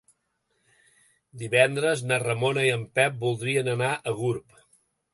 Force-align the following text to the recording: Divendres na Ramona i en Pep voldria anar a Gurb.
Divendres 1.43 2.03
na 2.13 2.19
Ramona 2.25 2.67
i 2.71 2.75
en 2.79 2.89
Pep 2.99 3.23
voldria 3.29 3.67
anar 3.79 3.95
a 3.99 4.19
Gurb. 4.25 4.61